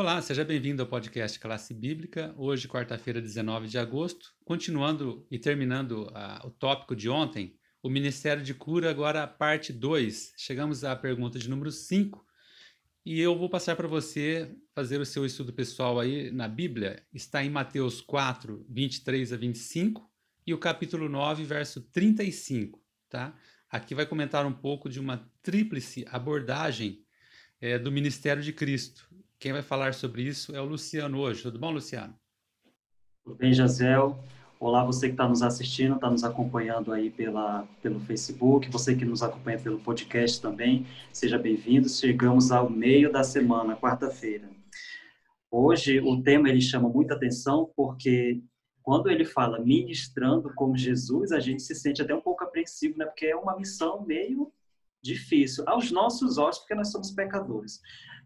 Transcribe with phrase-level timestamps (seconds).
[0.00, 2.34] Olá, seja bem-vindo ao podcast Classe Bíblica.
[2.38, 4.32] Hoje, quarta-feira, 19 de agosto.
[4.46, 10.32] Continuando e terminando uh, o tópico de ontem, o Ministério de Cura, agora parte 2.
[10.38, 12.26] Chegamos à pergunta de número 5.
[13.04, 17.04] E eu vou passar para você fazer o seu estudo pessoal aí na Bíblia.
[17.12, 20.10] Está em Mateus 4, 23 a 25
[20.46, 23.36] e o capítulo 9, verso 35, tá?
[23.68, 27.04] Aqui vai comentar um pouco de uma tríplice abordagem
[27.60, 29.10] é, do ministério de Cristo.
[29.40, 31.42] Quem vai falar sobre isso é o Luciano hoje.
[31.42, 32.14] Tudo bom, Luciano?
[33.24, 34.22] Tudo bem, Jazel.
[34.60, 39.06] Olá, você que está nos assistindo, está nos acompanhando aí pela, pelo Facebook, você que
[39.06, 41.88] nos acompanha pelo podcast também, seja bem-vindo.
[41.88, 44.46] Chegamos ao meio da semana, quarta-feira.
[45.50, 48.42] Hoje o tema ele chama muita atenção porque
[48.82, 53.06] quando ele fala ministrando como Jesus, a gente se sente até um pouco apreensivo, né?
[53.06, 54.52] Porque é uma missão meio
[55.02, 57.80] difícil aos nossos olhos, porque nós somos pecadores.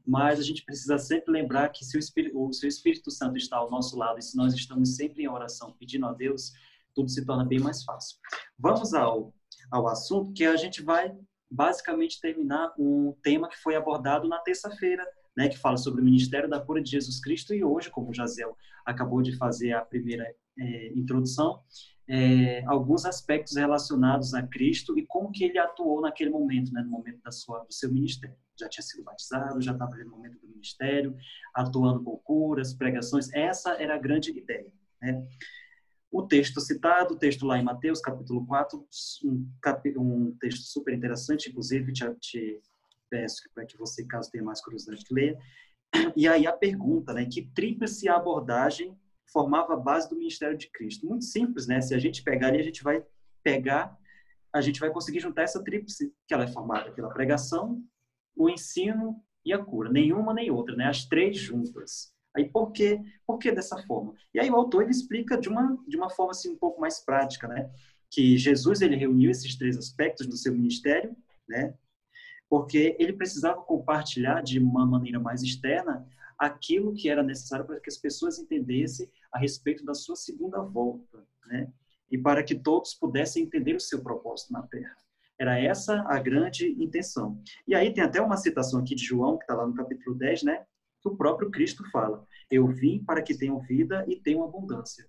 [0.06, 3.56] Mas a gente precisa sempre lembrar que se o Espírito, o seu Espírito Santo está
[3.56, 6.52] ao nosso lado e se nós estamos sempre em oração pedindo a Deus,
[6.94, 8.18] tudo se torna bem mais fácil.
[8.58, 9.34] Vamos ao,
[9.70, 11.16] ao assunto que a gente vai
[11.50, 15.04] basicamente terminar um tema que foi abordado na terça-feira,
[15.36, 18.14] né, que fala sobre o ministério da cura de Jesus Cristo e hoje, como o
[18.14, 20.24] Jazel acabou de fazer a primeira
[20.58, 21.60] é, introdução,
[22.06, 26.90] é, alguns aspectos relacionados a Cristo e como que ele atuou naquele momento, né, no
[26.90, 28.36] momento da sua, do seu ministério.
[28.58, 31.16] Já tinha sido batizado, já estava no momento do ministério,
[31.54, 33.32] atuando com curas, pregações.
[33.32, 34.70] Essa era a grande ideia.
[35.00, 35.26] Né?
[36.10, 38.86] O texto citado, o texto lá em Mateus, capítulo 4,
[39.24, 39.48] um,
[39.98, 42.60] um texto super interessante, inclusive te, te
[43.10, 45.38] peço para que você, caso tenha mais curiosidade, leia.
[46.14, 48.96] E aí a pergunta, né, que tríplice abordagem
[49.34, 51.08] formava a base do ministério de Cristo.
[51.08, 51.80] Muito simples, né?
[51.80, 53.04] Se a gente pegar ali, a gente vai
[53.42, 53.98] pegar,
[54.54, 57.82] a gente vai conseguir juntar essa tríplice, que ela é formada pela pregação,
[58.36, 59.90] o ensino e a cura.
[59.90, 60.86] Nenhuma nem outra, né?
[60.86, 62.14] As três juntas.
[62.36, 63.00] Aí por quê?
[63.26, 64.14] Por que dessa forma?
[64.32, 67.04] E aí o autor ele explica de uma de uma forma assim um pouco mais
[67.04, 67.68] prática, né?
[68.10, 71.16] Que Jesus ele reuniu esses três aspectos do seu ministério,
[71.48, 71.74] né?
[72.48, 76.06] Porque ele precisava compartilhar de uma maneira mais externa
[76.38, 81.26] aquilo que era necessário para que as pessoas entendessem a respeito da sua segunda volta,
[81.46, 81.70] né?
[82.10, 84.96] E para que todos pudessem entender o seu propósito na Terra.
[85.38, 87.42] Era essa a grande intenção.
[87.66, 90.44] E aí tem até uma citação aqui de João, que está lá no capítulo 10,
[90.44, 90.64] né?
[91.02, 95.08] Que o próprio Cristo fala: Eu vim para que tenham vida e tenham abundância.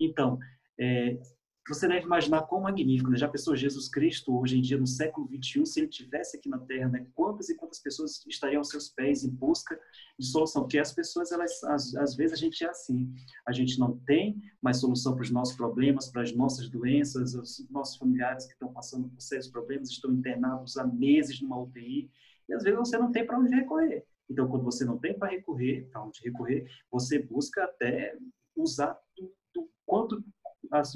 [0.00, 0.38] Então,
[0.80, 1.20] é,
[1.68, 3.18] você deve imaginar quão magnífico, né?
[3.18, 6.58] Já pensou Jesus Cristo hoje em dia, no século 21, se ele tivesse aqui na
[6.58, 7.06] Terra, né?
[7.14, 9.78] Quantas e quantas pessoas estariam aos seus pés em busca
[10.18, 10.62] de solução?
[10.62, 13.12] Porque as pessoas, elas, às, às vezes a gente é assim,
[13.46, 17.68] a gente não tem mais solução para os nossos problemas, para as nossas doenças, os
[17.70, 22.10] nossos familiares que estão passando por sérios problemas, estão internados há meses numa UTI,
[22.48, 24.04] e às vezes você não tem para onde recorrer.
[24.30, 28.16] Então, quando você não tem para recorrer, para onde recorrer, você busca até
[28.56, 28.98] usar
[29.54, 30.22] do quanto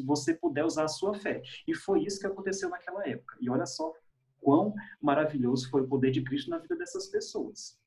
[0.04, 1.42] você puder usar a sua fé.
[1.66, 3.36] E foi isso que aconteceu naquela época.
[3.40, 3.92] E olha só
[4.40, 7.80] quão maravilhoso foi o poder de Cristo na vida dessas pessoas.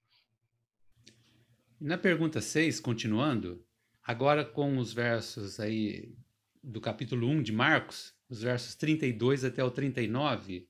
[1.79, 3.63] Na pergunta 6, continuando,
[4.01, 6.15] agora com os versos aí
[6.63, 10.67] do capítulo 1 de Marcos, os versos 32 até o 39,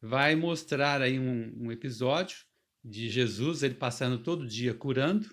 [0.00, 2.38] vai mostrar aí um, um episódio
[2.82, 5.28] de Jesus, ele passando todo dia curando,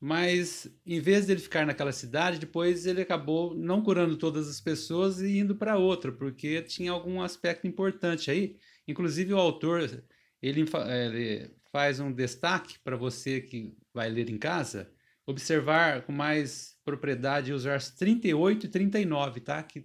[0.00, 4.60] mas em vez de ele ficar naquela cidade, depois ele acabou não curando todas as
[4.60, 8.56] pessoas e indo para outra, porque tinha algum aspecto importante aí.
[8.86, 10.04] Inclusive o autor
[10.40, 10.64] ele,
[11.02, 14.90] ele faz um destaque para você que vai ler em casa,
[15.26, 19.62] observar com mais propriedade os versos 38 e 39, tá?
[19.62, 19.84] Que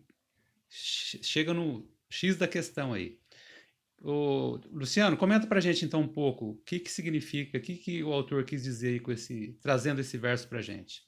[0.70, 3.20] chega no X da questão aí.
[4.06, 7.78] O Luciano, comenta para a gente então um pouco o que, que significa, o que,
[7.78, 11.08] que o autor quis dizer com esse, trazendo esse verso para a gente.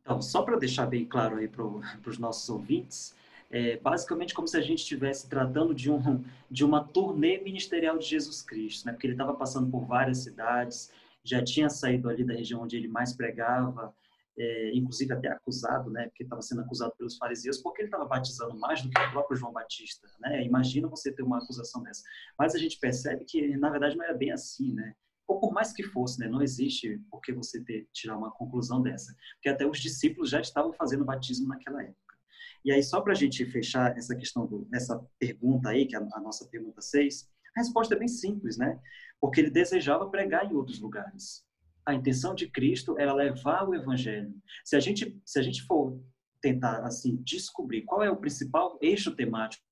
[0.00, 1.62] Então, só para deixar bem claro aí para
[2.06, 3.14] os nossos ouvintes,
[3.50, 8.06] é basicamente como se a gente estivesse tratando de, um, de uma turnê ministerial de
[8.06, 8.92] Jesus Cristo, né?
[8.92, 10.90] porque ele estava passando por várias cidades,
[11.22, 13.92] já tinha saído ali da região onde ele mais pregava,
[14.40, 18.58] é, inclusive até acusado, né, porque estava sendo acusado pelos fariseus, porque ele estava batizando
[18.58, 20.42] mais do que o próprio João Batista, né?
[20.42, 22.02] Imagina você ter uma acusação dessa.
[22.38, 24.94] Mas a gente percebe que na verdade não era bem assim, né?
[25.28, 28.82] Ou por mais que fosse, né, não existe por que você ter, tirar uma conclusão
[28.82, 32.16] dessa, porque até os discípulos já estavam fazendo batismo naquela época.
[32.64, 35.98] E aí só para a gente fechar essa questão do, essa pergunta aí, que é
[35.98, 38.80] a, nossa pergunta 6, a resposta é bem simples, né?
[39.20, 41.44] Porque ele desejava pregar em outros lugares
[41.84, 44.34] a intenção de Cristo era levar o evangelho.
[44.64, 46.00] Se a gente, se a gente for
[46.40, 49.64] tentar assim descobrir qual é o principal eixo temático,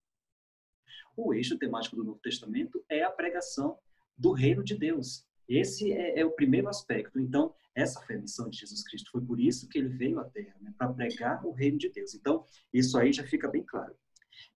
[1.17, 3.77] o eixo temático do Novo Testamento é a pregação
[4.17, 5.27] do reino de Deus.
[5.49, 7.19] Esse é, é, o primeiro aspecto.
[7.19, 9.11] Então, essa foi a missão de Jesus Cristo.
[9.11, 12.15] Foi por isso que ele veio à Terra, né, para pregar o reino de Deus.
[12.15, 13.95] Então, isso aí já fica bem claro.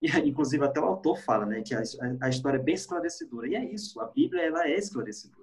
[0.00, 1.82] E, inclusive, até o autor fala né, que a,
[2.20, 3.48] a história é bem esclarecedora.
[3.48, 5.41] E é isso, a Bíblia ela é esclarecedora.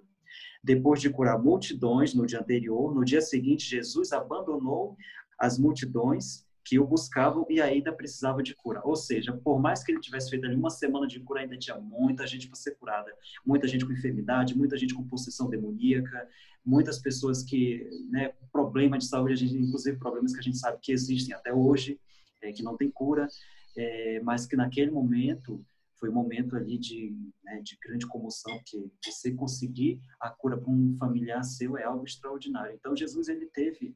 [0.64, 4.98] Depois de curar multidões no dia anterior, no dia seguinte, Jesus abandonou
[5.38, 8.80] as multidões que o buscavam e ainda precisava de cura.
[8.84, 11.76] Ou seja, por mais que ele tivesse feito ali uma semana de cura, ainda tinha
[11.80, 13.12] muita gente para ser curada.
[13.44, 16.28] Muita gente com enfermidade, muita gente com possessão demoníaca,
[16.64, 20.78] muitas pessoas que, né, problema de saúde, a gente, inclusive problemas que a gente sabe
[20.80, 22.00] que existem até hoje,
[22.42, 23.28] é, que não tem cura,
[23.76, 25.66] é, mas que naquele momento
[26.00, 30.72] foi um momento ali de, né, de grande comoção, porque você conseguir a cura para
[30.72, 32.74] um familiar seu é algo extraordinário.
[32.76, 33.96] Então Jesus ele teve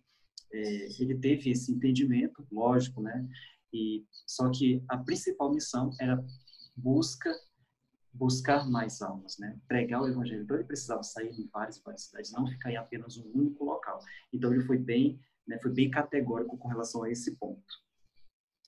[0.51, 3.27] é, ele teve esse entendimento, lógico, né?
[3.73, 6.23] E só que a principal missão era
[6.75, 7.33] busca
[8.13, 9.59] buscar mais almas, né?
[9.67, 10.44] Pregar o evangelho.
[10.44, 14.00] Então ele precisava sair em várias, várias cidades, não ficar em apenas um único local.
[14.31, 17.82] Então ele foi bem, né, foi bem categórico com relação a esse ponto.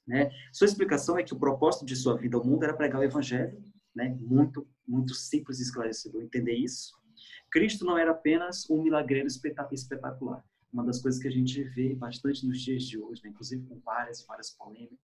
[0.08, 0.32] Né?
[0.54, 3.60] Sua explicação é que o propósito de sua vida ao mundo era pregar o evangelho,
[3.96, 4.16] né?
[4.20, 6.94] Muito, muito simples e esclarecedor entender isso.
[7.52, 10.44] Cristo não era apenas um milagreiro espetacular
[10.76, 13.30] uma das coisas que a gente vê bastante nos dias de hoje, né?
[13.30, 15.00] inclusive com várias várias polêmicas.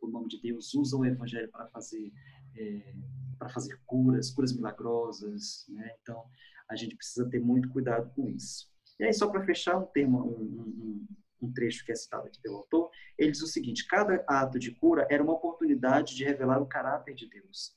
[0.00, 2.10] O nome de Deus usa o evangelho para fazer
[2.56, 2.94] é,
[3.38, 5.94] para fazer curas, curas milagrosas, né?
[6.00, 6.24] Então
[6.68, 8.66] a gente precisa ter muito cuidado com isso.
[8.98, 11.06] E aí só para fechar um tema, um, um,
[11.40, 14.72] um trecho que é citado aqui pelo autor, ele diz o seguinte: cada ato de
[14.72, 17.76] cura era uma oportunidade de revelar o caráter de Deus.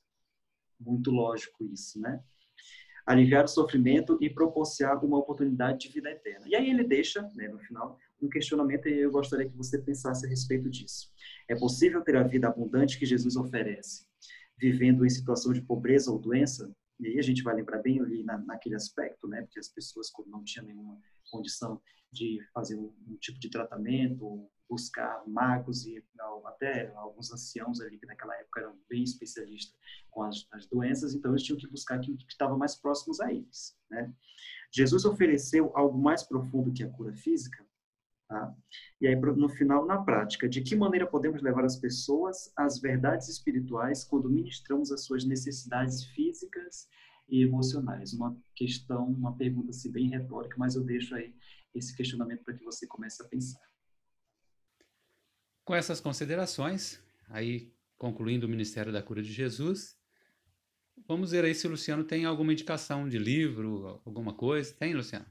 [0.79, 2.23] Muito lógico isso, né?
[3.05, 6.45] aliviar o sofrimento e proporcionar uma oportunidade de vida eterna.
[6.47, 10.25] E aí ele deixa, né, no final, um questionamento e eu gostaria que você pensasse
[10.25, 11.11] a respeito disso.
[11.47, 14.05] É possível ter a vida abundante que Jesus oferece,
[14.57, 16.71] vivendo em situação de pobreza ou doença?
[16.99, 20.09] E aí a gente vai lembrar bem ali na, naquele aspecto, né, porque as pessoas
[20.11, 20.99] quando não tinham nenhuma
[21.31, 21.81] condição
[22.11, 26.01] de fazer um, um tipo de tratamento, buscar magos e
[26.45, 29.75] até alguns anciãos ali que naquela época eram bem especialistas
[30.09, 33.31] com as, as doenças, então eles tinham que buscar aquilo que estava mais próximos a
[33.31, 33.77] eles.
[33.89, 34.13] Né?
[34.71, 37.65] Jesus ofereceu algo mais profundo que a cura física,
[38.29, 38.55] tá?
[39.01, 43.27] e aí no final, na prática, de que maneira podemos levar as pessoas às verdades
[43.27, 46.87] espirituais quando ministramos as suas necessidades físicas
[47.31, 48.13] e emocionais?
[48.13, 51.33] Uma questão, uma pergunta assim, bem retórica, mas eu deixo aí
[51.73, 53.61] esse questionamento para que você comece a pensar.
[55.63, 59.97] Com essas considerações, aí concluindo o Ministério da Cura de Jesus,
[61.07, 64.73] vamos ver aí se o Luciano tem alguma indicação de livro, alguma coisa.
[64.73, 65.25] Tem, Luciano?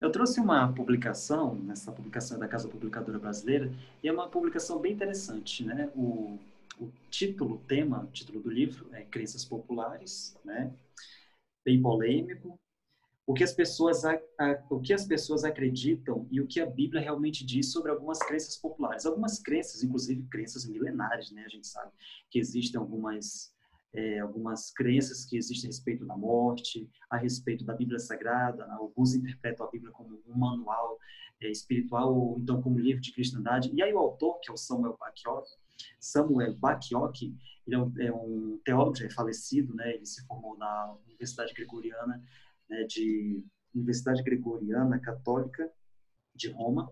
[0.00, 3.72] Eu trouxe uma publicação, nessa publicação da Casa Publicadora Brasileira,
[4.02, 5.90] e é uma publicação bem interessante, né?
[5.94, 6.38] O,
[6.78, 10.72] o título, o tema, o título do livro é Crenças Populares, né?
[11.64, 12.58] Bem polêmico,
[13.26, 16.66] o que as pessoas a, a, o que as pessoas acreditam e o que a
[16.66, 21.44] Bíblia realmente diz sobre algumas crenças populares, algumas crenças, inclusive crenças milenares, né?
[21.44, 21.92] A gente sabe
[22.30, 23.52] que existem algumas
[23.92, 28.66] é, algumas crenças que existem a respeito da morte, a respeito da Bíblia Sagrada.
[28.66, 28.74] Né?
[28.74, 30.98] Alguns interpretam a Bíblia como um manual
[31.40, 33.70] é, espiritual ou então como livro de cristandade.
[33.72, 35.46] E aí o autor, que é o Samuel Bakioc,
[35.98, 37.22] Samuel Bakioc,
[37.66, 39.94] ele é um, é um teólogo já falecido, né?
[39.94, 42.22] Ele se formou na Universidade Gregoriana
[42.68, 43.44] né, de
[43.74, 45.70] Universidade Gregoriana Católica
[46.34, 46.90] de Roma.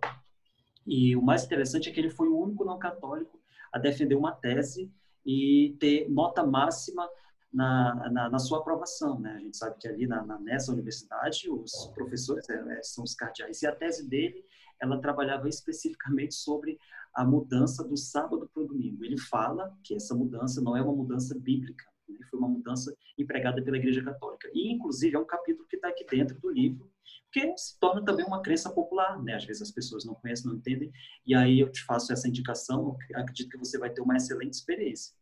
[0.86, 3.40] E o mais interessante é que ele foi o único não católico
[3.72, 4.92] a defender uma tese
[5.24, 7.08] e ter nota máxima
[7.52, 9.18] na, na, na sua aprovação.
[9.18, 9.32] Né?
[9.32, 13.62] A gente sabe que ali na, na nessa universidade os professores é, são os cardeais.
[13.62, 14.44] E a tese dele,
[14.80, 16.78] ela trabalhava especificamente sobre
[17.14, 19.04] a mudança do sábado para o domingo.
[19.04, 22.18] Ele fala que essa mudança não é uma mudança bíblica, né?
[22.30, 24.48] Foi uma mudança empregada pela Igreja Católica.
[24.52, 26.90] E, inclusive, é um capítulo que está aqui dentro do livro,
[27.32, 29.34] que se torna também uma crença popular, né?
[29.34, 30.92] Às vezes as pessoas não conhecem, não entendem,
[31.26, 35.14] e aí eu te faço essa indicação, acredito que você vai ter uma excelente experiência.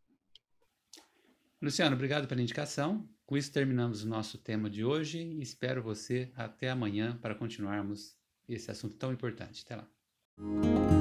[1.62, 3.08] Luciano, obrigado pela indicação.
[3.24, 8.70] Com isso terminamos o nosso tema de hoje espero você até amanhã para continuarmos esse
[8.70, 9.62] assunto tão importante.
[9.64, 10.93] Até lá.